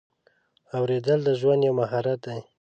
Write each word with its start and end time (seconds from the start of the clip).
اورېدل 0.77 1.19
د 1.27 1.29
ژوند 1.39 1.61
یو 1.67 1.73
مهارت 1.81 2.19
دی. 2.25 2.39